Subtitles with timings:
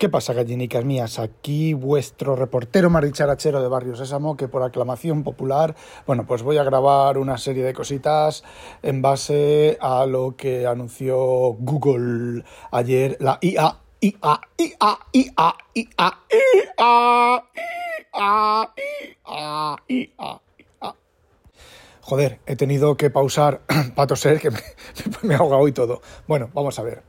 [0.00, 1.18] ¿Qué pasa, gallinicas mías?
[1.18, 5.76] Aquí vuestro reportero maricharachero de Barrio Sésamo, que por aclamación popular,
[6.06, 8.42] bueno, pues voy a grabar una serie de cositas
[8.82, 11.18] en base a lo que anunció
[11.52, 17.44] Google ayer, la IA, IA, IA, IA, IA, IA,
[18.14, 18.72] IA,
[19.86, 20.40] IA,
[20.80, 20.94] IA.
[22.00, 23.60] Joder, he tenido que pausar
[23.94, 24.60] para toser, que me,
[25.24, 26.00] me he ahogado y todo.
[26.26, 27.02] Bueno, vamos a ver.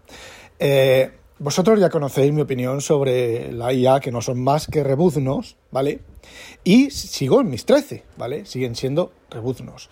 [0.60, 5.58] Eh, vosotros ya conocéis mi opinión sobre la IA, que no son más que rebuznos,
[5.72, 6.02] ¿vale?
[6.64, 8.46] Y sigo en mis 13, ¿vale?
[8.46, 9.90] Siguen siendo rebuznos.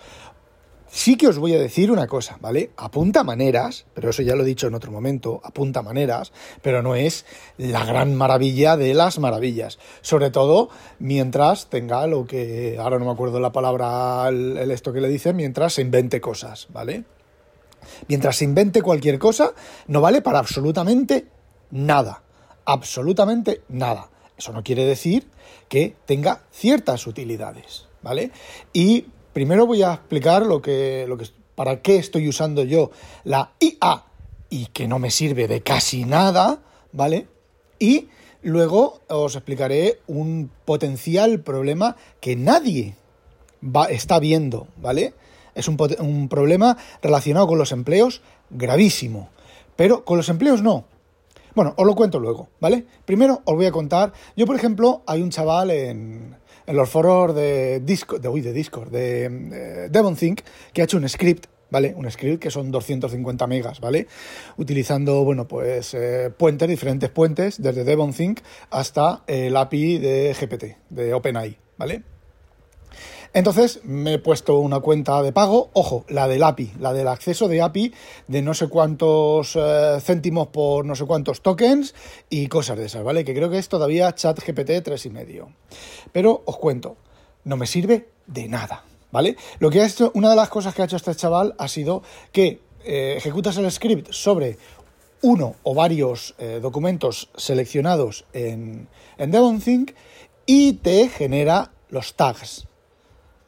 [0.92, 2.70] Sí que os voy a decir una cosa, ¿vale?
[2.78, 6.94] Apunta maneras, pero eso ya lo he dicho en otro momento, apunta maneras, pero no
[6.94, 7.26] es
[7.58, 9.80] la gran maravilla de las maravillas.
[10.02, 10.70] Sobre todo
[11.00, 15.10] mientras tenga lo que, ahora no me acuerdo la palabra, el, el esto que le
[15.10, 17.06] dicen, mientras se invente cosas, ¿vale?
[18.08, 19.54] Mientras se invente cualquier cosa,
[19.88, 21.26] no vale para absolutamente
[21.72, 22.24] nada,
[22.66, 24.10] absolutamente nada.
[24.38, 25.28] Eso no quiere decir
[25.68, 28.32] que tenga ciertas utilidades, ¿vale?
[28.74, 32.92] Y primero voy a explicar lo que, lo que, para qué estoy usando yo
[33.24, 34.06] la IA
[34.50, 36.60] y que no me sirve de casi nada,
[36.92, 37.28] ¿vale?
[37.80, 38.08] Y
[38.42, 42.96] luego os explicaré un potencial problema que nadie
[43.64, 45.14] va, está viendo, ¿vale?
[45.56, 49.30] Es un, un problema relacionado con los empleos gravísimo.
[49.76, 50.86] Pero con los empleos no,
[51.56, 52.86] bueno, os lo cuento luego, ¿vale?
[53.06, 54.14] Primero os voy a contar.
[54.36, 58.54] Yo, por ejemplo, hay un chaval en, en los foros de Discord, de, uy, de
[58.54, 60.42] Discord, de, de DevonThink,
[60.74, 61.94] que ha hecho un script ¿vale?
[61.96, 64.08] Un script que son 250 megas, ¿vale?
[64.58, 71.14] Utilizando, bueno, pues eh, puentes, diferentes puentes, desde DevonThink hasta el API de GPT, de
[71.14, 72.04] OpenAI, ¿vale?
[73.34, 77.48] Entonces me he puesto una cuenta de pago, ojo, la del API, la del acceso
[77.48, 77.94] de API
[78.28, 81.94] de no sé cuántos eh, céntimos por no sé cuántos tokens
[82.30, 83.24] y cosas de esas, ¿vale?
[83.24, 85.48] Que creo que es todavía ChatGPT 3,5.
[86.12, 86.98] Pero os cuento,
[87.44, 89.36] no me sirve de nada, ¿vale?
[89.60, 92.02] Lo que ha hecho, una de las cosas que ha hecho este chaval ha sido
[92.32, 94.58] que eh, ejecutas el script sobre
[95.22, 98.88] uno o varios eh, documentos seleccionados en,
[99.18, 99.92] en DevonThink
[100.46, 102.69] y te genera los tags,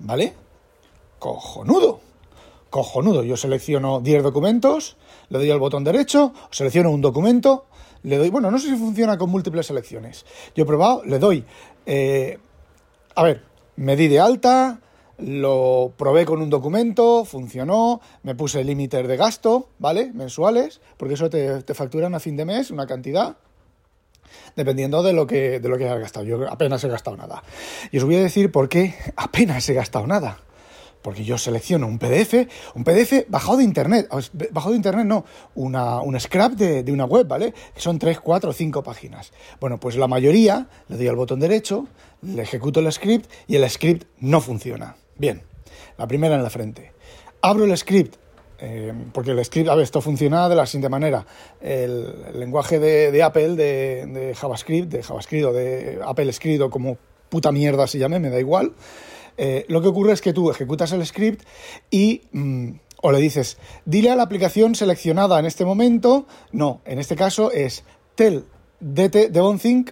[0.04, 0.34] ¿Vale?
[1.20, 2.00] Cojonudo.
[2.70, 3.24] Cojonudo.
[3.24, 4.98] Yo selecciono 10 documentos,
[5.30, 7.66] le doy al botón derecho, selecciono un documento,
[8.04, 8.30] le doy...
[8.30, 10.26] Bueno, no sé si funciona con múltiples selecciones.
[10.56, 11.46] Yo he probado, le doy...
[11.86, 12.40] Eh,
[13.14, 13.44] a ver,
[13.76, 14.80] me di de alta,
[15.18, 20.12] lo probé con un documento, funcionó, me puse límites de gasto, ¿vale?
[20.14, 23.38] Mensuales, porque eso te, te facturan a fin de mes una cantidad
[24.56, 26.26] dependiendo de lo que, de lo que hayas gastado.
[26.26, 27.44] Yo apenas he gastado nada.
[27.92, 30.40] Y os voy a decir por qué apenas he gastado nada.
[31.02, 34.08] Porque yo selecciono un PDF, un PDF bajado de internet,
[34.52, 35.26] bajado de internet no,
[35.56, 37.54] una, un scrap de, de una web, ¿vale?
[37.74, 39.32] Que son 3, 4, 5 páginas.
[39.60, 41.88] Bueno, pues la mayoría le doy al botón derecho,
[42.22, 44.96] le ejecuto el script y el script no funciona.
[45.18, 45.42] Bien,
[45.98, 46.92] la primera en la frente.
[47.42, 48.16] Abro el script
[48.62, 51.26] eh, porque el script, a ver, esto funciona de la siguiente manera.
[51.60, 56.98] El, lenguaje de, de Apple, de, de, JavaScript, de JavaScript o de Apple escrito como
[57.30, 58.74] puta mierda se llame, me da igual.
[59.38, 61.44] Eh, lo que ocurre es que tú ejecutas el script
[61.90, 62.72] y mmm,
[63.02, 67.52] o le dices, dile a la aplicación seleccionada en este momento, no, en este caso
[67.52, 67.84] es
[68.16, 68.46] tell
[68.80, 69.92] DT DevonThink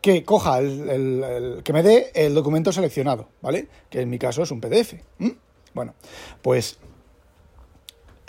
[0.00, 3.68] que coja el, que me dé el documento seleccionado, ¿vale?
[3.88, 4.94] Que en mi caso es un PDF.
[5.18, 5.30] ¿Mm?
[5.74, 5.94] Bueno,
[6.42, 6.78] pues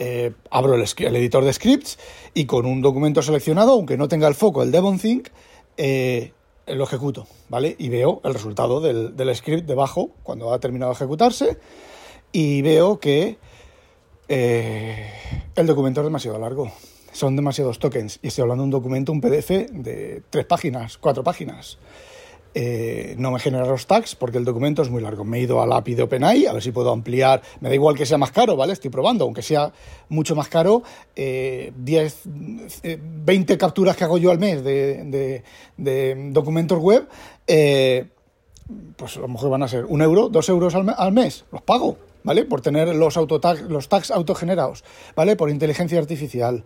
[0.04, 2.00] eh, abro el, el, editor de scripts
[2.34, 5.28] y con un documento seleccionado, aunque no tenga el foco, el DevonThink,
[5.78, 6.32] eh,
[6.66, 7.76] lo ejecuto, ¿vale?
[7.78, 11.60] Y veo el resultado del, script debajo cuando ha terminado de ejecutarse
[12.32, 13.38] y veo que
[14.28, 15.14] eh,
[15.56, 16.72] el documento es demasiado largo.
[17.12, 21.24] Son demasiados tokens y estoy hablando de un documento, un PDF de tres páginas, cuatro
[21.24, 21.78] páginas
[22.54, 25.24] eh, no me genera los tags porque el documento es muy largo.
[25.24, 27.42] Me he ido al API de OpenAI a ver si puedo ampliar.
[27.60, 28.74] Me da igual que sea más caro, ¿vale?
[28.74, 29.72] Estoy probando, aunque sea
[30.10, 30.84] mucho más caro,
[31.16, 32.24] eh, 10,
[32.84, 35.44] eh, 20 capturas que hago yo al mes de,
[36.32, 37.08] documentos web,
[37.48, 38.08] eh,
[38.96, 41.46] pues a lo mejor van a ser un euro, dos euros al, al mes.
[41.52, 42.46] Los pago, ¿vale?
[42.46, 44.84] Por tener los, autotags, los tags autogenerados,
[45.16, 45.36] ¿vale?
[45.36, 46.64] Por inteligencia artificial.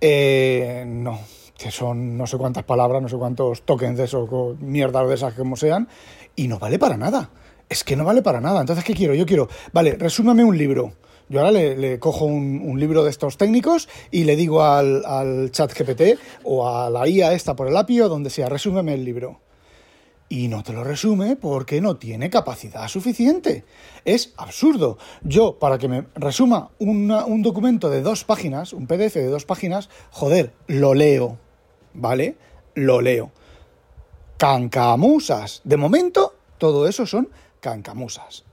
[0.00, 1.18] Eh, no
[1.56, 4.28] que son no sé cuántas palabras, no sé cuántos tokens de esos,
[4.60, 5.88] mierdas de esas como sean,
[6.36, 7.30] y no vale para nada.
[7.68, 8.60] Es que no vale para nada.
[8.60, 9.14] Entonces, ¿qué quiero?
[9.14, 10.92] Yo quiero, vale, resúmame un libro.
[11.28, 16.18] Yo ahora le, cojo un, libro de estos técnicos y le digo al, chat GPT
[16.42, 19.40] o a la IA esta por el API o donde sea, resúmeme el libro
[20.28, 23.64] y no te lo resume porque no tiene capacidad suficiente.
[24.04, 24.98] Es absurdo.
[25.22, 29.88] Yo, para que me resuma un documento de dos páginas, un PDF de dos páginas,
[30.10, 31.38] joder, lo leo.
[31.94, 32.36] ¿Vale?
[32.74, 33.30] Lo leo.
[34.36, 35.62] Cancamusas.
[35.64, 37.30] De momento, todo eso son
[37.60, 38.44] cancamusas.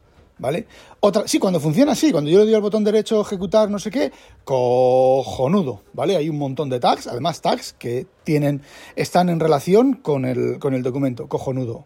[0.41, 0.65] ¿vale?
[0.99, 3.91] Otra, sí, cuando funciona así, cuando yo le doy al botón derecho ejecutar no sé
[3.91, 4.11] qué,
[4.43, 6.17] cojonudo, ¿vale?
[6.17, 8.63] Hay un montón de tags, además tags que tienen,
[8.95, 11.85] están en relación con el, con el documento, cojonudo.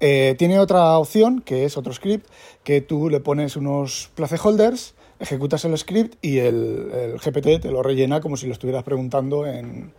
[0.00, 2.28] Eh, tiene otra opción, que es otro script,
[2.62, 7.82] que tú le pones unos placeholders, ejecutas el script y el, el GPT te lo
[7.82, 9.92] rellena como si lo estuvieras preguntando en,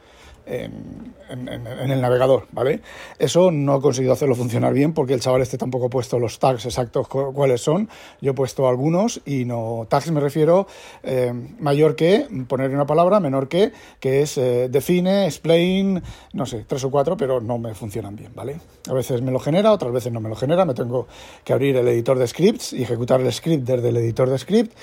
[0.50, 2.82] en, el navegador, ¿vale?
[3.20, 6.40] Eso no he conseguido hacerlo funcionar bien porque el chaval este tampoco ha puesto los
[6.40, 7.90] tags exactos cuáles son.
[8.20, 9.86] Yo he puesto algunos y no.
[9.90, 10.68] Tags me refiero
[11.04, 16.02] eh, mayor que, poner una palabra, menor que, que es eh, define, explain,
[16.34, 18.60] no sé, tres o cuatro, pero no me funcionan bien, ¿vale?
[18.90, 20.66] A veces me lo genera, otras veces no me lo genera.
[20.66, 21.08] Me tengo
[21.44, 24.76] que abrir el editor de scripts y ejecutar el script desde el editor de script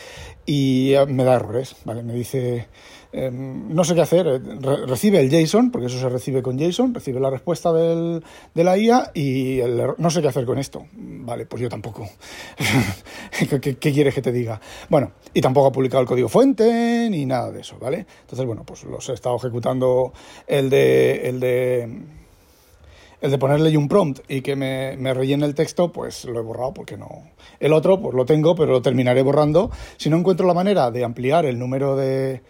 [0.46, 2.02] y eh, me da errores, ¿vale?
[2.02, 2.68] Me dice
[3.16, 4.38] Em, no sé qué hacer, eh,
[4.86, 8.22] recibe el JSON, porque eso se recibe con JSON, recibe la respuesta del,
[8.54, 9.60] de la IA y
[9.96, 10.84] no sé qué hacer con esto.
[10.92, 12.06] Vale, pues yo tampoco.
[13.62, 14.60] ¿Qué, quieres que te diga?
[14.90, 18.04] Bueno, y tampoco ha publicado el código fuente ni nada de eso, ¿vale?
[18.20, 20.12] Entonces, bueno, pues los he estado ejecutando
[20.46, 21.28] el de...
[21.28, 22.16] El de
[23.18, 26.42] el de ponerle un prompt y que me, me, rellene el texto, pues lo he
[26.42, 27.30] borrado porque no.
[27.58, 29.70] El otro, pues lo tengo, pero lo terminaré borrando.
[29.96, 32.42] Si no encuentro la manera de ampliar el número de,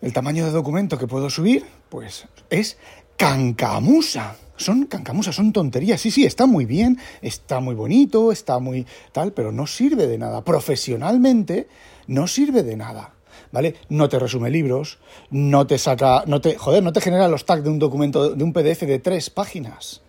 [0.00, 2.78] el tamaño de documento que puedo subir, pues es
[3.16, 4.36] cancamusa.
[4.56, 6.00] Son cancamusas, son tonterías.
[6.00, 10.18] Sí, sí, está muy bien, está muy bonito, está muy tal, pero no sirve de
[10.18, 10.44] nada.
[10.44, 11.68] Profesionalmente
[12.06, 13.14] no sirve de nada.
[13.52, 13.74] ¿Vale?
[13.88, 14.98] No te resume libros,
[15.30, 18.44] no te saca, no te, joder, no te genera los tags de un documento, de
[18.44, 20.02] un PDF de tres páginas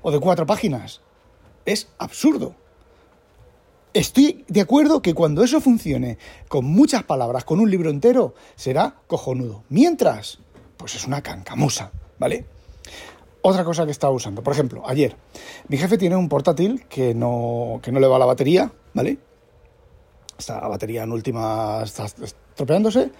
[0.00, 1.00] o de cuatro páginas.
[1.66, 2.54] Es absurdo.
[3.94, 6.16] Estoy de acuerdo que cuando eso funcione
[6.48, 9.64] con muchas palabras, con un libro entero, será cojonudo.
[9.68, 10.38] Mientras,
[10.78, 12.46] pues es una cancamusa, ¿vale?
[13.42, 15.16] Otra cosa que estaba usando, por ejemplo, ayer,
[15.68, 19.18] mi jefe tiene un portátil que no, que no le va la batería, ¿vale?
[20.38, 23.10] Esta batería en última está estropeándose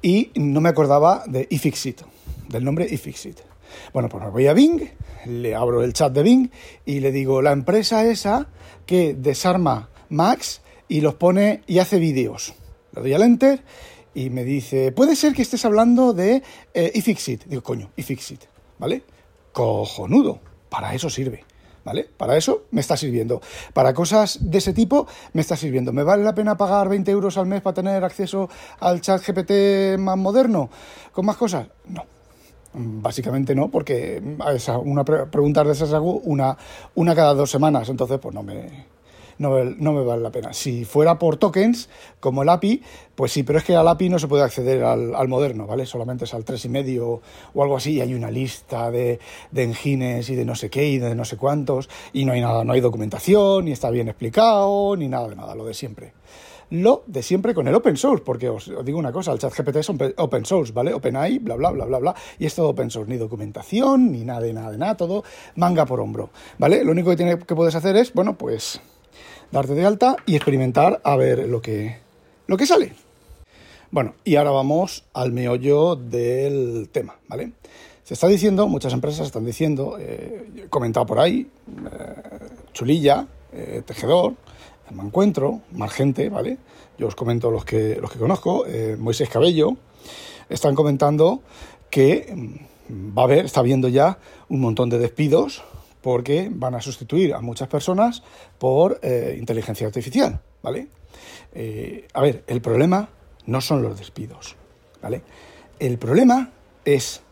[0.00, 2.00] y no me acordaba de iFixit,
[2.48, 3.40] del nombre iFixit.
[3.92, 4.80] Bueno, pues me voy a Bing,
[5.26, 6.50] le abro el chat de Bing
[6.86, 8.48] y le digo, la empresa esa
[8.86, 12.54] que desarma Max y los pone y hace vídeos.
[12.92, 13.62] Le doy al enter
[14.14, 16.42] y me dice, puede ser que estés hablando de
[16.72, 17.44] eh, iFixit.
[17.44, 18.44] Digo, coño, iFixit,
[18.78, 19.02] ¿vale?
[19.52, 21.44] Cojonudo, para eso sirve.
[21.84, 22.02] ¿Vale?
[22.02, 23.40] Para eso me está sirviendo.
[23.72, 25.92] Para cosas de ese tipo me está sirviendo.
[25.92, 28.50] ¿Me vale la pena pagar 20 euros al mes para tener acceso
[28.80, 30.68] al chat GPT más moderno?
[31.12, 31.68] ¿Con más cosas?
[31.86, 32.04] No.
[32.74, 34.20] Básicamente no, porque
[34.84, 36.58] una preguntas de esas hago una,
[36.96, 38.86] una cada dos semanas, entonces pues no me,
[39.38, 40.52] no, me vale la pena.
[40.52, 41.88] Si fuera por tokens,
[42.20, 42.82] como el API,
[43.14, 45.86] pues sí, pero es que al API no se puede acceder al, moderno, ¿vale?
[45.86, 47.20] Solamente es al 3,5
[47.54, 49.18] o algo así, y hay una lista de,
[49.50, 52.40] de engines y de no sé qué y de no sé cuántos, y no hay
[52.40, 56.12] nada, no hay documentación, ni está bien explicado, ni nada de nada, lo de siempre
[56.70, 59.76] lo de siempre con el open source, porque os, digo una cosa, el chat GPT
[59.76, 60.92] es open source, ¿vale?
[60.92, 64.40] OpenAI, bla, bla, bla, bla, bla, y es todo open source, ni documentación, ni nada
[64.40, 65.24] de nada de nada, todo
[65.54, 66.84] manga por hombro, ¿vale?
[66.84, 68.80] Lo único que, tiene, que puedes hacer es, bueno, pues
[69.50, 71.98] darte de alta y experimentar a ver lo que,
[72.46, 72.92] lo que sale.
[73.90, 77.52] Bueno, y ahora vamos al meollo del tema, ¿vale?
[78.02, 84.34] Se está diciendo, muchas empresas están diciendo, eh, comentado por ahí, eh, Chulilla, eh, Tejedor,
[84.92, 86.58] Me Encuentro, Margente, ¿vale?
[86.98, 88.64] Yo os comento los que, los que conozco,
[88.98, 89.76] Moisés Cabello,
[90.48, 91.42] están comentando
[91.90, 92.32] que
[92.90, 95.62] mm, va a haber, está habiendo ya un montón de despidos
[96.02, 98.22] porque van a sustituir a muchas personas
[98.58, 100.88] por eh, inteligencia artificial, ¿vale?
[101.54, 103.08] Eh, a ver, el problema
[103.46, 104.56] no son los despidos,
[105.02, 105.22] ¿vale?
[105.78, 106.52] El problema
[106.84, 107.22] es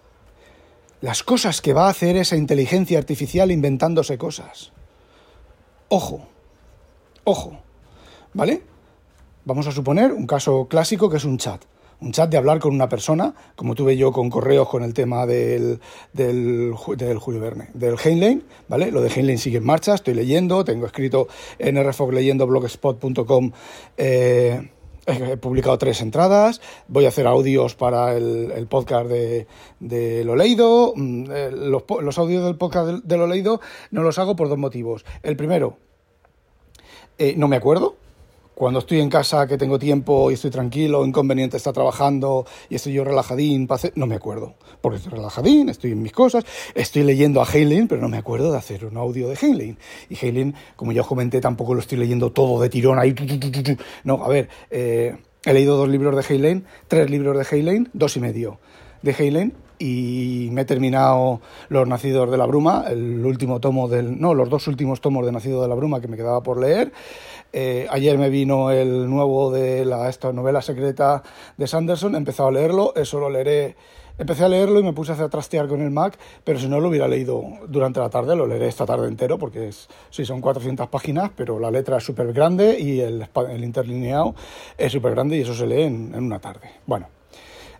[1.01, 4.73] las cosas que va a hacer esa inteligencia artificial inventándose cosas.
[5.89, 6.27] Ojo,
[7.25, 7.59] ojo,
[8.33, 8.63] ¿vale?
[9.45, 11.63] Vamos a suponer un caso clásico que es un chat
[12.01, 15.27] un chat de hablar con una persona, como tuve yo con correos con el tema
[15.27, 15.81] del,
[16.13, 18.91] del, del Julio Verne, del Heinlein, ¿vale?
[18.91, 23.53] Lo de Heinlein sigue en marcha, estoy leyendo, tengo escrito en rfog leyendo blogspot.com
[23.97, 24.71] eh,
[25.07, 29.47] he publicado tres entradas, voy a hacer audios para el, podcast de,
[29.81, 30.95] de, lo leído.
[30.97, 33.61] Mm, eh, los, audios del podcast de, lo leído
[33.91, 35.05] no los hago por dos motivos.
[35.23, 35.77] El primero,
[37.19, 37.97] eh, no me acuerdo,
[38.55, 42.93] cuando estoy en casa, que tengo tiempo y estoy tranquilo, inconveniente está trabajando y estoy
[42.93, 44.55] yo relajadín, no me acuerdo.
[44.81, 46.45] Porque estoy relajadín, estoy en mis cosas,
[46.75, 49.79] estoy leyendo a Heinlein, pero no me acuerdo de hacer un audio de Heinlein.
[50.09, 53.15] Y Heinlein, como ya os comenté, tampoco lo estoy leyendo todo de tirón ahí.
[54.05, 58.17] No, a ver, eh, he leído dos libros de Heinlein, tres libros de Heinlein, dos
[58.17, 58.59] y medio
[59.03, 64.21] de Heinlein y me he terminado Los Nacidos de la Bruma, el último tomo del.
[64.21, 66.93] No, los dos últimos tomos de Nacido de la Bruma que me quedaba por leer.
[67.57, 71.23] Eh, ayer me vino el nuevo de la esta novela secreta
[71.57, 73.77] de Sanderson, he empezado a leerlo, eso lo leeré.
[74.19, 76.89] Empecé a leerlo y me puse a trastear con el Mac, pero si no lo
[76.89, 80.89] hubiera leído durante la tarde, lo leeré esta tarde entero, porque es, sí, son 400
[80.89, 84.35] páginas, pero la letra es súper grande y el, el, interlineado
[84.77, 86.73] es súper grande y eso se lee en una tarde.
[86.87, 87.07] Bueno,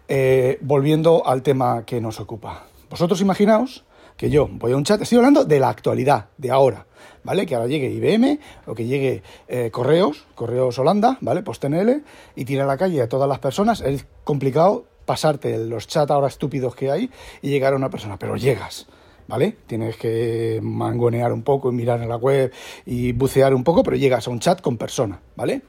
[0.07, 2.67] eh, volviendo al tema que nos ocupa.
[2.91, 3.85] Vosotros imaginaos
[4.17, 6.87] que yo voy a un chat, estoy hablando de la actualidad, de ahora,
[7.23, 7.47] ¿vale?
[7.47, 11.43] Que ahora llegue IBM o que llegue eh, Correos, Correos Holanda, ¿vale?
[11.43, 12.03] PostNL
[12.37, 13.81] y tire a la calle a todas las personas.
[13.81, 17.11] Es complicado pasarte los chats ahora estúpidos que hay
[17.43, 18.87] y llegar a una persona, pero llegas.
[19.27, 19.57] ¿Vale?
[19.67, 22.53] Tienes que mangonear un poco y mirar en la web
[22.85, 25.63] y bucear un poco, pero llegas a un chat con persona, ¿vale?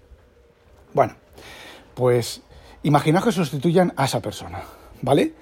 [0.93, 1.13] Bueno,
[1.93, 2.41] pues
[2.85, 4.61] Imaginaos que sustituyan a esa persona,
[5.01, 5.33] ¿vale?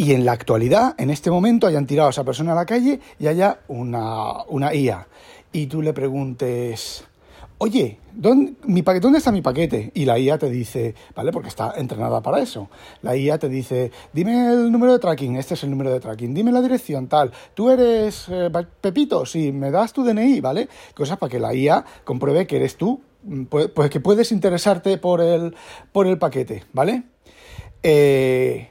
[0.00, 3.00] Y en la actualidad, en este momento, hayan tirado a esa persona a la calle
[3.18, 5.08] y haya una, una IA.
[5.52, 7.04] Y tú le preguntes,
[7.58, 9.90] oye, ¿dónde, mi paquete, ¿dónde está mi paquete?
[9.94, 11.32] Y la IA te dice, ¿vale?
[11.32, 12.70] Porque está entrenada para eso.
[13.02, 16.32] La IA te dice, dime el número de tracking, este es el número de tracking,
[16.32, 17.32] dime la dirección, tal.
[17.54, 18.50] Tú eres eh,
[18.80, 20.68] Pepito, sí, me das tu DNI, ¿vale?
[20.94, 23.00] Cosas para que la IA compruebe que eres tú
[23.50, 25.56] pues, pues, que puedes interesarte por el,
[25.90, 27.02] por el paquete, ¿vale?
[27.82, 28.70] Eh,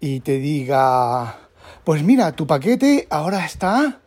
[0.00, 1.36] y te diga,
[1.84, 4.00] pues mira, tu paquete ahora está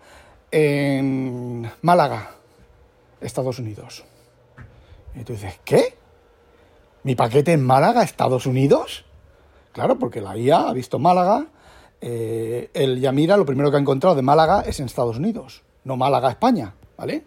[0.51, 2.31] en Málaga,
[3.21, 4.03] Estados Unidos.
[5.15, 5.95] Y tú dices, ¿qué?
[7.03, 9.05] ¿Mi paquete en Málaga, Estados Unidos?
[9.71, 11.45] Claro, porque la IA ha visto Málaga,
[12.01, 15.95] eh, el Yamira lo primero que ha encontrado de Málaga es en Estados Unidos, no
[15.95, 17.23] Málaga, España, ¿vale?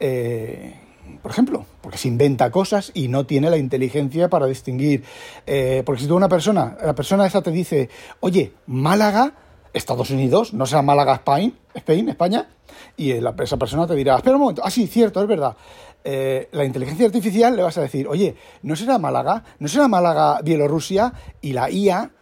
[0.00, 0.85] Eh,
[1.22, 5.04] por ejemplo, porque se inventa cosas y no tiene la inteligencia para distinguir.
[5.46, 7.88] Eh, porque si tú una persona, la persona esa te dice,
[8.20, 9.32] oye, Málaga,
[9.72, 12.48] Estados Unidos, no sea Málaga, Spain, Spain, España,
[12.96, 15.56] y esa persona te dirá, espera un momento, ah, sí, cierto, es verdad.
[16.04, 19.44] Eh, la inteligencia artificial le vas a decir, oye, ¿no será Málaga?
[19.58, 21.12] ¿No será Málaga, Bielorrusia?
[21.40, 22.12] Y la IA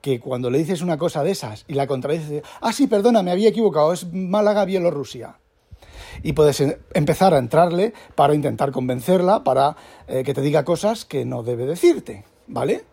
[0.00, 3.32] que cuando le dices una cosa de esas y la contradices, ah, sí, perdona, me
[3.32, 5.38] había equivocado, es Málaga, Bielorrusia
[6.22, 6.62] y puedes
[6.94, 9.76] empezar a entrarle para intentar convencerla, para
[10.08, 12.84] eh, que te diga cosas que no debe decirte, ¿vale?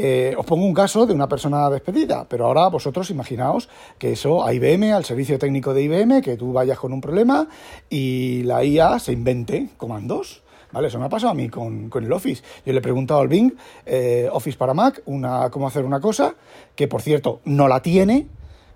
[0.00, 3.68] Eh, os pongo un caso de una persona despedida, pero ahora vosotros imaginaos
[3.98, 7.48] que eso a IBM, al servicio técnico de IBM, que tú vayas con un problema
[7.90, 10.44] y la IA se invente comandos.
[10.70, 10.88] ¿Vale?
[10.88, 12.44] Eso me ha pasado a mí con, el Office.
[12.64, 13.54] Yo le he preguntado al Bing,
[13.86, 16.34] eh, Office para Mac, una, cómo hacer una cosa,
[16.76, 18.26] que por cierto no la tiene,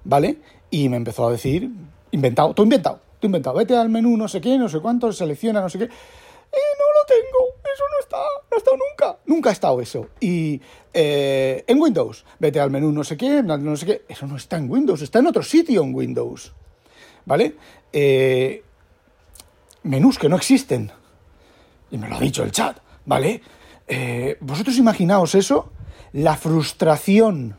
[0.02, 0.38] ¿vale?
[0.70, 1.70] Y me empezó a decir,
[2.10, 5.68] inventado, todo inventado tú vete al menú no sé qué, no sé cuánto, selecciona no
[5.68, 5.84] sé qué.
[5.84, 10.08] Eh, no lo tengo, eso no está, no ha estado nunca, nunca ha estado eso.
[10.20, 10.60] Y
[10.92, 14.58] eh, en Windows, vete al menú no sé qué, no sé qué, eso no está
[14.58, 16.52] en Windows, está en otro sitio en Windows.
[17.24, 17.54] ¿Vale?
[17.92, 18.64] Eh,
[19.84, 20.90] menús que no existen.
[21.90, 23.40] Y me lo ha dicho el chat, ¿vale?
[23.86, 25.70] Eh, vosotros imaginaos eso,
[26.12, 27.56] la frustración,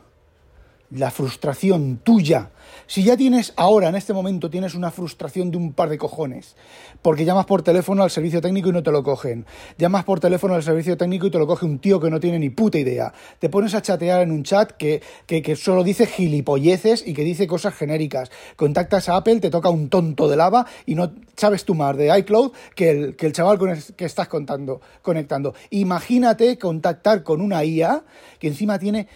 [0.93, 2.51] la frustración tuya.
[2.85, 6.55] Si ya tienes ahora, en este momento, tienes una frustración de un par de cojones,
[7.01, 9.45] porque llamas por teléfono al servicio técnico y no te lo cogen,
[9.77, 12.39] llamas por teléfono al servicio técnico y te lo coge un tío que no tiene
[12.39, 17.05] ni puta idea, te pones a chatear en un chat que, que, solo dice gilipolleces
[17.05, 20.95] y que dice cosas genéricas, contactas a Apple, te toca un tonto de lava y
[20.95, 24.27] no sabes tú más de iCloud que el, que el chaval con el que estás
[24.27, 25.53] contando, conectando.
[25.71, 28.03] Imagínate contactar con una IA
[28.39, 29.07] que encima tiene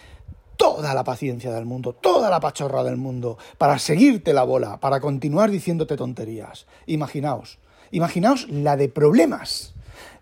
[0.58, 5.00] toda la paciencia del mundo, toda la pachorra del mundo, para seguirte la bola, para
[5.00, 6.66] continuar diciéndote tonterías.
[6.86, 7.58] Imaginaos,
[7.92, 9.72] imaginaos la de problemas,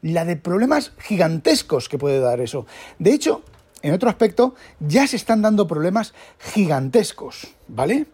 [0.02, 2.66] la de problemas gigantescos que puede dar eso.
[2.98, 3.42] De hecho,
[3.82, 8.06] en otro aspecto, ya se están dando problemas gigantescos, ¿vale?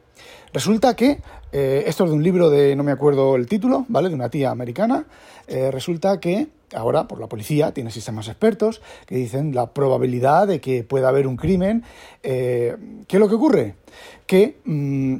[0.52, 4.08] Resulta que, eh, esto es de un libro de, no me acuerdo el título, ¿vale?
[4.08, 5.06] De una tía americana,
[5.48, 10.60] eh, resulta que ahora por la policía tiene sistemas expertos que dicen la probabilidad de
[10.60, 11.84] que pueda haber un crimen.
[12.22, 12.76] Eh,
[13.06, 13.74] ¿Qué es lo que ocurre?
[14.26, 15.16] Que mm,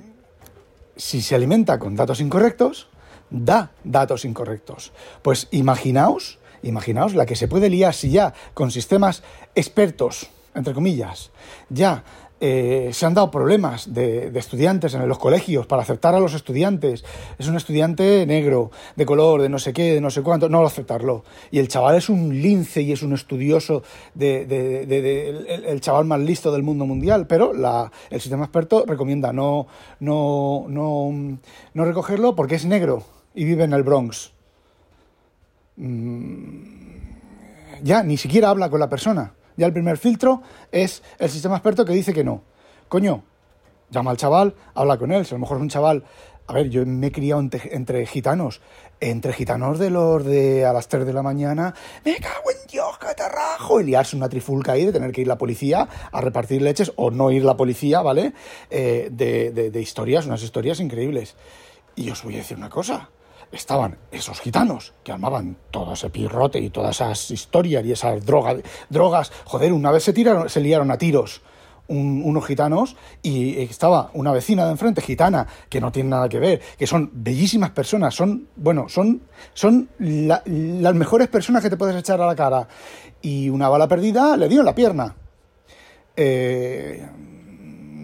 [0.97, 2.89] si se alimenta con datos incorrectos,
[3.31, 4.93] da datos incorrectos.
[5.23, 9.23] Pues imaginaos, imaginaos la que se puede liar si ya con sistemas
[9.55, 11.31] expertos, entre comillas,
[11.71, 12.05] ya
[12.45, 17.05] eh, se han dado problemas de, estudiantes en los colegios para aceptar a los estudiantes.
[17.39, 20.61] Es un estudiante negro, de color, de no sé qué, de no sé cuánto, no
[20.61, 21.23] lo aceptarlo.
[21.53, 23.85] Y el chaval es un lince y es un estudioso,
[24.15, 24.43] de,
[25.69, 29.69] el, chaval más listo del mundo mundial, pero la, el sistema experto recomienda no,
[30.01, 31.39] no, no,
[31.75, 33.05] no recogerlo porque es negro
[33.37, 34.33] y vive en el Bronx.
[35.77, 36.65] Mm,
[37.85, 39.33] ya, ni siquiera habla con la persona.
[39.57, 42.43] Ya el primer filtro es el sistema experto que dice que no.
[42.89, 43.25] Coño,
[43.91, 45.25] llama al chaval, habla con él.
[45.25, 46.05] Si a lo mejor es un chaval.
[46.47, 48.61] A ver, yo me he criado entre, gitanos.
[49.01, 51.75] Entre gitanos de los de a las 3 de la mañana.
[52.05, 53.81] ¡Me cago en Dios, catarrajo!
[53.81, 57.11] Y liarse una trifulca ahí de tener que ir la policía a repartir leches o
[57.11, 58.33] no ir la policía, ¿vale?
[58.71, 61.37] Eh, de, de historias, unas historias increíbles.
[61.95, 63.11] Y os voy a decir una cosa
[63.51, 68.57] estaban esos gitanos que armaban todo ese pirrote y todas esas historias y esas drogas,
[68.89, 69.33] drogas.
[69.45, 71.43] Joder, una vez se tiraron, se liaron a tiros
[71.89, 76.61] unos gitanos y estaba una vecina de enfrente gitana que no tiene nada que ver,
[76.79, 79.23] que son bellísimas personas, son, bueno, son,
[79.53, 82.69] son las mejores personas que te puedes echar a la cara.
[83.21, 85.15] Y una bala perdida le dio en la pierna.
[86.17, 87.07] Eh,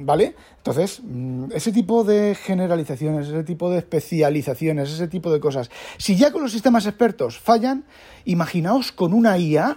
[0.09, 0.35] ¿Vale?
[0.57, 6.17] Entonces, mm, ese tipo de generalizaciones, ese tipo de especializaciones, ese tipo de cosas, si
[6.17, 7.85] ya con los sistemas expertos fallan,
[8.25, 9.77] imaginaos con una IA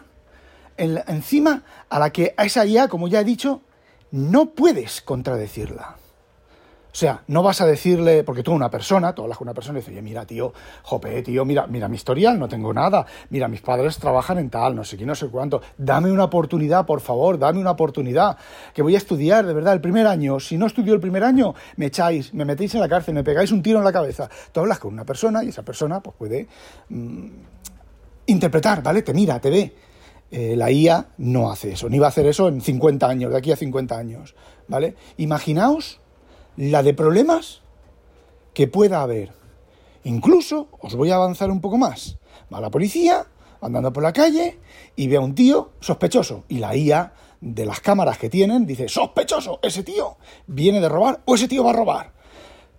[0.78, 3.60] encima a la que a esa IA, como ya he dicho,
[4.12, 5.98] no puedes contradecirla.
[6.92, 9.80] O sea, no vas a decirle, porque tú una persona, tú hablas con una persona
[9.80, 13.48] y dices, oye, mira, tío, jope, tío, mira, mira mi historial, no tengo nada, mira,
[13.48, 17.00] mis padres trabajan en tal, no sé qué, no sé cuánto, dame una oportunidad, por
[17.00, 18.38] favor, dame una oportunidad,
[18.74, 21.56] que voy a estudiar, de verdad, el primer año, si no estudio el primer año,
[21.78, 24.30] me echáis, me metéis en la cárcel, me pegáis un tiro en la cabeza.
[24.52, 26.48] Tú hablas con una persona y esa persona pues puede
[26.90, 27.28] mm,
[28.26, 29.02] interpretar, ¿vale?
[29.02, 29.76] Te mira, te ve.
[30.30, 33.38] Eh, la IA no hace eso, ni va a hacer eso en 50 años, de
[33.38, 34.36] aquí a 50 años,
[34.68, 34.96] ¿vale?
[35.18, 36.01] Imaginaos
[36.58, 37.62] la de problemas
[38.54, 39.32] que pueda haber.
[40.04, 42.18] Incluso, os voy a avanzar un poco más.
[42.54, 43.28] Va la policía
[43.62, 44.60] andando por la calle
[44.96, 46.44] y ve a un tío sospechoso.
[46.50, 51.22] Y la IA de las cámaras que tienen dice, sospechoso, ese tío viene de robar
[51.26, 52.14] o ese tío va a robar.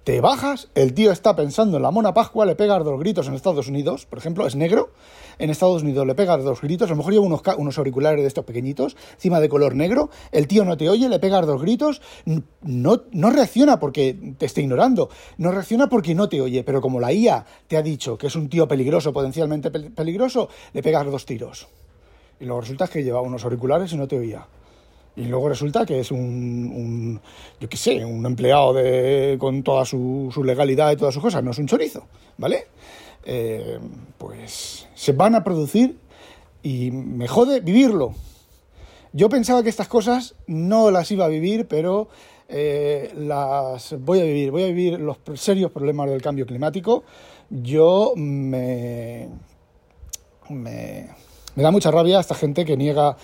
[0.04, 3.34] Te bajas, el tío está pensando en la mona Pascua, le pega dos gritos en
[3.34, 4.90] Estados Unidos, por ejemplo, es negro,
[5.38, 8.26] en Estados Unidos le pega dos gritos, a lo mejor lleva unos, unos auriculares de
[8.26, 12.02] estos pequeñitos, encima de color negro, el tío no te oye, le pega dos gritos,
[12.62, 16.98] no, no reacciona porque te está ignorando, no reacciona porque no te oye, pero como
[16.98, 21.24] la IA te ha dicho que es un tío peligroso, potencialmente peligroso, le pegas dos
[21.24, 21.68] tiros.
[22.40, 24.48] Y luego resulta que lleva unos auriculares y no te oía.
[25.14, 27.20] Y luego resulta que es un,
[27.60, 31.44] yo qué sé, un empleado de, con toda su, su, legalidad y todas sus cosas,
[31.44, 32.06] no es un chorizo,
[32.38, 32.66] ¿vale?
[33.24, 33.78] Eh,
[34.16, 35.98] pues se van a producir
[36.62, 38.14] y me jode vivirlo.
[39.12, 42.08] Yo pensaba que estas cosas no las iba a vivir, pero
[42.48, 44.50] eh, las voy a vivir.
[44.50, 47.04] Voy a vivir los serios problemas del cambio climático.
[47.50, 49.28] Yo me,
[50.48, 51.08] me,
[51.54, 53.16] me da mucha rabia esta gente que niega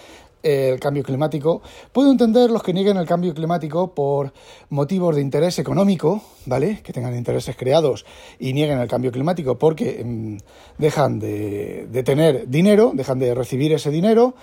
[0.42, 1.62] el cambio climático.
[1.92, 4.32] Puedo entender los que nieguen el cambio climático por
[4.70, 6.80] motivos de interés económico, ¿vale?
[6.82, 8.04] Que tengan intereses creados
[8.38, 10.36] y nieguen el cambio climático porque mm,
[10.78, 14.34] dejan de, tener dinero, dejan de recibir ese dinero.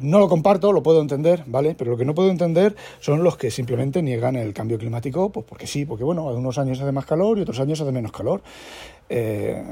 [0.00, 1.76] No lo comparto, lo puedo entender, ¿vale?
[1.76, 5.46] Pero lo que no puedo entender son los que simplemente niegan el cambio climático, pues
[5.48, 8.42] porque sí, porque bueno, unos años hace más calor y otros años hace menos calor.
[9.08, 9.62] Eh,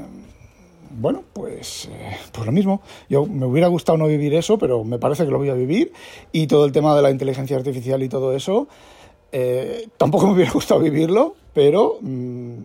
[0.97, 2.81] bueno, pues, eh, pues lo mismo.
[3.09, 5.91] Yo me hubiera gustado no vivir eso, pero me parece que lo voy a vivir.
[6.31, 8.67] Y todo el tema de la inteligencia artificial y todo eso,
[9.31, 12.55] eh, tampoco me hubiera gustado vivirlo, pero mm,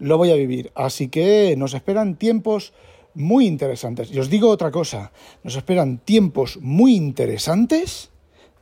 [0.00, 0.72] lo voy a vivir.
[0.74, 2.72] Así que nos esperan tiempos
[3.14, 4.10] muy interesantes.
[4.10, 5.12] Y os digo otra cosa,
[5.42, 8.10] nos esperan tiempos muy interesantes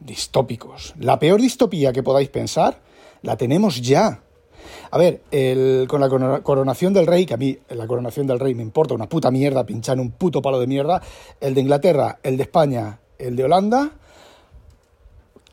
[0.00, 0.94] distópicos.
[0.98, 2.80] La peor distopía que podáis pensar
[3.22, 4.23] la tenemos ya.
[4.90, 5.22] A ver,
[5.88, 9.08] con la coronación del rey, que a mí la coronación del rey me importa una
[9.08, 11.02] puta mierda, pinchar un puto palo de mierda,
[11.40, 13.92] el de Inglaterra, el de España, el de Holanda,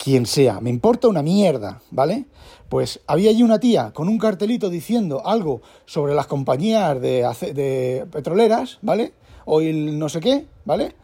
[0.02, 2.26] quien sea, me importa una mierda, ¿vale?
[2.70, 8.80] Pues había allí una tía con un cartelito diciendo algo sobre las compañías de, petroleras,
[8.82, 9.14] ¿vale?
[9.46, 10.96] O el no sé qué, ¿vale?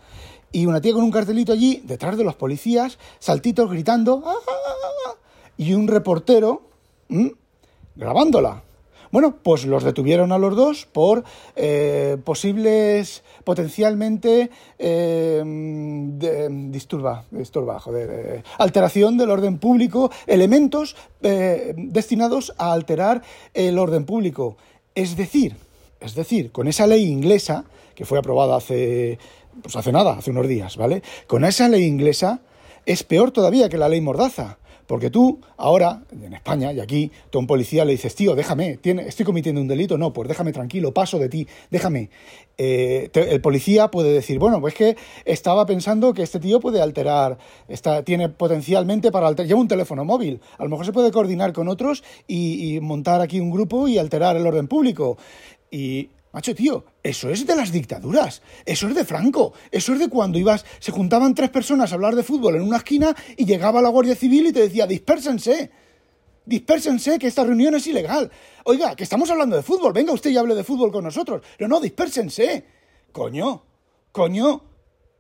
[0.52, 4.52] Y una tía con un cartelito allí, detrás de los policías, saltitos gritando, ¡Ah, ah,
[5.10, 5.16] ah,
[5.58, 6.64] y un reportero,
[7.98, 8.64] grabándola.
[9.12, 11.24] Bueno, pues los detuvieron a los dos por
[11.56, 15.44] eh, posibles, potencialmente, eh,
[16.70, 23.22] disturba, disturba, joder, eh, alteración del orden público, elementos destinados a alterar
[23.54, 24.58] el orden público.
[24.94, 25.56] Es decir,
[26.00, 27.64] es decir, con esa ley inglesa,
[27.96, 29.18] que fue aprobada hace
[29.62, 31.02] pues hace nada, hace unos días, ¿vale?
[31.26, 32.42] Con esa ley inglesa
[32.86, 34.58] es peor todavía que la ley Mordaza.
[34.88, 38.78] Porque tú, ahora, en España y aquí, tú a un policía le dices, tío, déjame,
[38.78, 42.10] tiene, estoy cometiendo un delito, no, pues déjame tranquilo, paso de ti, déjame.
[42.58, 44.96] Eh, el policía puede decir, bueno, pues que
[45.26, 50.06] estaba pensando que este tío puede alterar, está, tiene potencialmente para alterar, lleva un teléfono
[50.06, 53.90] móvil, a lo mejor se puede coordinar con otros y, y montar aquí un grupo
[53.90, 55.18] y alterar el orden público.
[55.70, 60.08] Y Macho, tío, eso es de las dictaduras, eso es de Franco, eso es de
[60.08, 63.82] cuando ibas, se juntaban tres personas a hablar de fútbol en una esquina y llegaba
[63.82, 65.72] la Guardia Civil y te decía, dispérsense,
[66.46, 68.30] dispérsense, que esta reunión es ilegal.
[68.66, 71.42] Oiga, que estamos hablando de fútbol, venga usted y hable de fútbol con nosotros.
[71.58, 72.66] No, no, dispérsense.
[73.12, 73.64] Coño,
[74.12, 74.62] coño.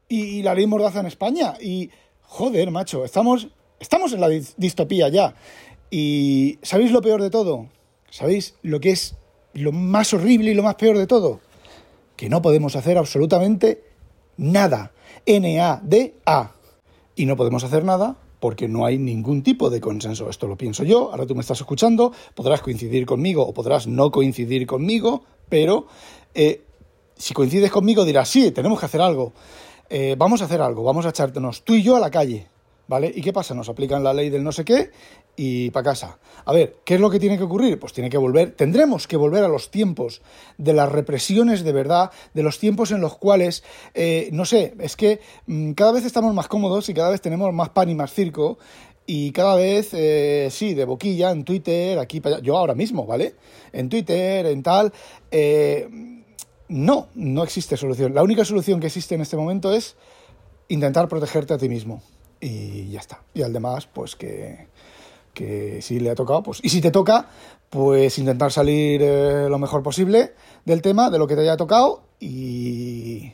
[0.07, 1.55] Y, la ley mordaza en España.
[1.59, 1.89] Y,
[2.21, 3.47] joder, macho, estamos,
[3.79, 5.33] estamos en la distopía ya.
[5.89, 7.69] Y, ¿sabéis lo peor de todo?
[8.11, 9.16] ¿Sabéis lo que es
[9.57, 11.39] lo más horrible y lo más peor de todo,
[12.15, 13.83] que no podemos hacer absolutamente
[14.37, 14.91] nada.
[15.25, 16.51] N-A-D-A.
[17.15, 20.29] Y no podemos hacer nada porque no hay ningún tipo de consenso.
[20.29, 24.11] Esto lo pienso yo, ahora tú me estás escuchando, podrás coincidir conmigo o podrás no
[24.11, 25.87] coincidir conmigo, pero
[26.33, 26.63] eh,
[27.15, 29.33] si coincides conmigo dirás, sí, tenemos que hacer algo.
[29.89, 32.47] Eh, vamos a hacer algo, vamos a echarnos tú y yo a la calle.
[32.87, 33.11] ¿Vale?
[33.13, 33.53] ¿Y qué pasa?
[33.53, 34.91] Nos aplican la ley del no sé qué
[35.35, 36.17] y para casa.
[36.45, 37.79] A ver, ¿qué es lo que tiene que ocurrir?
[37.79, 40.21] Pues tiene que volver, tendremos que volver a los tiempos
[40.57, 44.95] de las represiones de verdad, de los tiempos en los cuales, eh, no sé, es
[44.95, 48.11] que mm, cada vez estamos más cómodos y cada vez tenemos más pan y más
[48.11, 48.57] circo.
[49.09, 53.05] Y cada vez, eh, sí, de boquilla, en Twitter, aquí para allá, yo ahora mismo,
[53.05, 53.35] ¿vale?
[53.71, 54.91] En Twitter, en tal.
[55.31, 55.87] Eh,
[56.67, 58.13] no, no existe solución.
[58.13, 59.95] La única solución que existe en este momento es
[60.67, 62.01] intentar protegerte a ti mismo
[62.39, 63.23] y ya está.
[63.33, 64.67] Y al demás, pues que,
[65.33, 66.59] que si le ha tocado, pues...
[66.63, 67.29] Y si te toca,
[67.69, 70.33] pues intentar salir eh, lo mejor posible
[70.65, 73.33] del tema, de lo que te haya tocado y...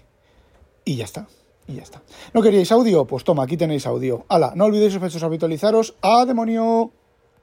[0.85, 1.27] Y ya está.
[1.67, 2.01] Y ya está.
[2.33, 3.05] ¿No queríais audio?
[3.05, 4.25] Pues toma, aquí tenéis audio.
[4.27, 5.95] Hala, no olvidéis sospechosos habitualizaros.
[6.01, 6.91] ¡A demonio!